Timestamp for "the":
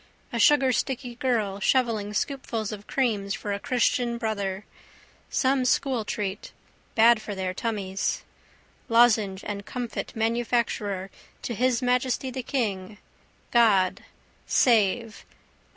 12.31-12.41